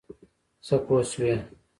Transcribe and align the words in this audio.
څه 0.65 0.75
پوه 0.85 1.01
شوې. 1.11 1.33